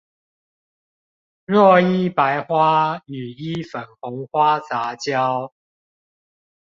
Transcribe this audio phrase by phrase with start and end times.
[1.45, 5.53] 若一白花與一粉紅花雜交